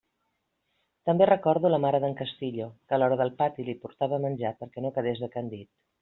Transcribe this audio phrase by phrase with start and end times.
[1.09, 4.85] També recordo la mare d'en Castillo que a l'hora del pati li portava menjar perquè
[4.87, 5.71] no quedés decandit.